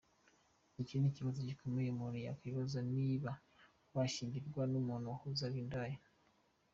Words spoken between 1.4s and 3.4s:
gikomeye umuntu yakwibaza niba